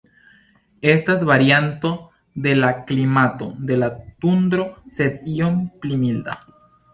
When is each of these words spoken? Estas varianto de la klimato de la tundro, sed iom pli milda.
Estas 0.93 1.19
varianto 1.31 1.91
de 2.45 2.55
la 2.55 2.71
klimato 2.85 3.51
de 3.71 3.77
la 3.83 3.91
tundro, 4.25 4.67
sed 4.97 5.29
iom 5.35 5.61
pli 5.85 6.01
milda. 6.07 6.41